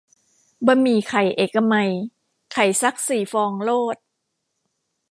[0.65, 1.91] บะหมี่ไข่เอกมัย
[2.53, 3.97] ไข่ซักสี่ฟองโลด